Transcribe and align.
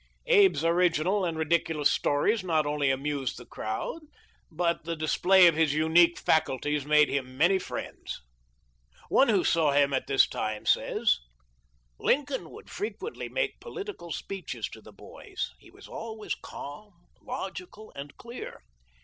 Abe's 0.25 0.63
original 0.65 1.23
and 1.23 1.37
58 1.37 1.37
THE 1.37 1.37
LIFE 1.37 1.37
OF 1.37 1.37
LINCOLN. 1.37 1.37
ridiculous 1.37 1.91
stories 1.91 2.43
not 2.43 2.65
only 2.65 2.89
amused 2.89 3.37
the 3.37 3.45
crowd, 3.45 3.99
but 4.49 4.83
the 4.83 4.95
display 4.95 5.45
of 5.45 5.53
his 5.53 5.75
unique 5.75 6.17
faculties 6.17 6.87
made 6.87 7.07
him 7.07 7.37
many 7.37 7.59
friends. 7.59 8.19
One 9.09 9.29
who 9.29 9.43
saw 9.43 9.73
him 9.73 9.93
at 9.93 10.07
this 10.07 10.27
time 10.27 10.65
says:" 10.65 11.19
Lincoln 11.99 12.49
would 12.49 12.71
frequently 12.71 13.29
make 13.29 13.59
political 13.61 14.11
speeches 14.11 14.65
to 14.69 14.81
the 14.81 14.91
boys; 14.91 15.51
he 15.59 15.69
was 15.69 15.87
always 15.87 16.33
calm, 16.33 16.95
logical, 17.21 17.91
and 17.95 18.17
clear. 18.17 18.63